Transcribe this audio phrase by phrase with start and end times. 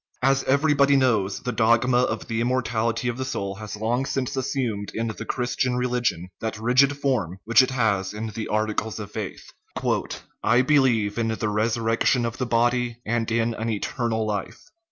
[0.23, 4.91] As everybody knows, the dogma of the immortality of the soul has long since assumed
[4.95, 9.51] in the Christian religion that rigid form which it has in the articles of faith:"
[10.43, 14.63] I believe in the resurrection of the body and in an eternal life."